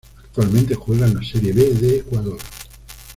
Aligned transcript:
Actualmente 0.23 0.73
juega 0.73 1.05
en 1.05 1.13
la 1.13 1.21
Serie 1.23 1.53
B 1.53 1.61
de 1.75 1.97
Ecuador. 1.97 2.39